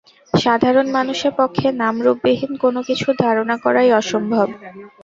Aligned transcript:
সাধারণ 0.33 0.87
মানুষের 0.91 1.33
পক্ষে 1.39 1.67
নামরূপ-বিহীন 1.81 2.51
কোন 2.57 2.75
কিছুর 2.87 3.13
ধারণা 3.23 3.55
করাই 3.57 3.89
অসম্ভব। 3.93 4.47